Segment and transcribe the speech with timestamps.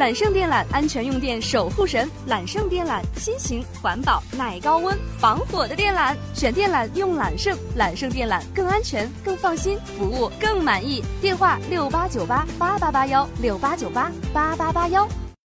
[0.00, 11.04] 揽胜电缆安全用电守护神，揽胜电缆新型环保耐高温防火的电缆，选电缆用揽胜，揽胜电缆更安全更放心，服务更满意。
[11.20, 15.06] 电话六八九八八八八幺六八九八八八八幺。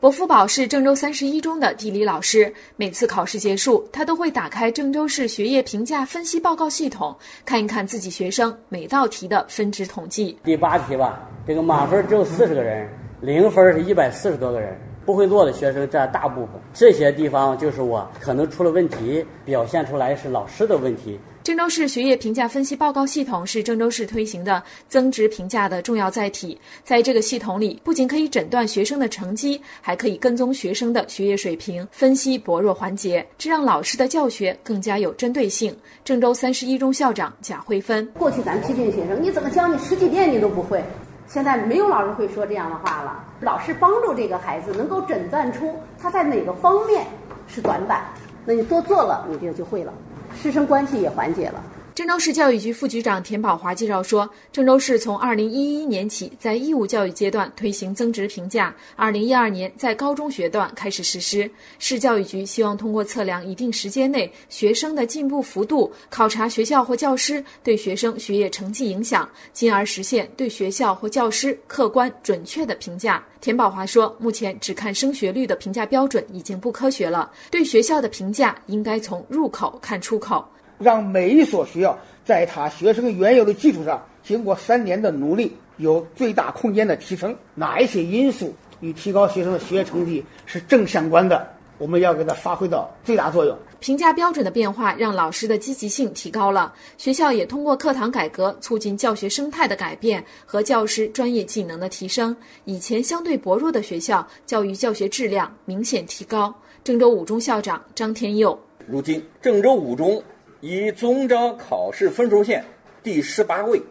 [0.00, 10.36] 伯福宝是郑州三十一中的地理老师，每次考试结束，他都会打开郑州市学业评价分析报告系统，看一看自己学生每道题的分值统计。
[10.42, 12.88] 第八题吧，这个满分只有四十个人，
[13.22, 14.76] 零分是一百四十多个人，
[15.06, 16.54] 不会做的学生占大部分。
[16.74, 21.20] 这些地方就是我可能出了问题，表现出来是老师的问题。
[21.44, 26.60] 郑州市学业评价分析报告系统是郑州市推行的增值评价的重要载体。
[26.82, 35.72] 在这个系统里，不仅可以诊断学生的成绩，还可以跟踪学生的学业水平，分析薄弱环节，这让老师的教学更加有针对性。
[36.04, 40.82] 郑州三十一中校长贾慧芬：过去咱批评学生，你怎么教你十几遍你都不会，
[41.26, 43.24] 现在没有老师会说这样的话了。
[43.40, 47.06] 老师帮助这个孩子能够诊断出他在哪个方面
[47.48, 48.02] 是短板，
[48.44, 49.92] 那你多做了，你这个就会了。
[50.34, 51.62] 师生关系也缓解了。
[51.94, 61.50] 郑州市教育局副局长田宝华介绍说，郑州市从二零一一年起在义务教育阶段推行增值评价，二零一二年在高中学段开始实施。
[61.78, 73.22] 市教育局希望通过测量一定时间内学生的进步幅度，考察学校或教师对学生学业成绩影响，进而实现对学校或教师客观准确的评价。
[73.42, 80.42] 田宝华说，目前只看升学率的评价标准已经不科学了，对学校的评价应该从入口看出口。
[80.82, 87.34] 让每一所学校在他学生原有的基础上，经过三年的努力，有最大空间的提升。
[87.54, 91.48] 哪一些因素与提高学生的学业成绩是正相关的？
[91.78, 93.58] 我们要给他发挥到最大作用。
[93.80, 102.36] 评价标准的变化让老师的积极性提高了，学校也通过课堂改革，促进教学生态的改变和教师专业技能的提升。
[102.66, 106.54] 以前相对薄弱的学校，教育教学质量明显提高。
[106.84, 110.22] 郑州五中校长张天佑：如今郑州五中。
[110.62, 112.64] 以中招考试分数线
[113.02, 113.82] 第十八位，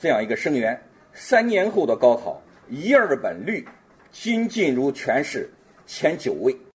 [0.00, 0.76] 这样一个生源，
[1.12, 3.64] 三年后的高考一二本率
[4.10, 5.48] 均进入全市
[5.86, 6.58] 前九位。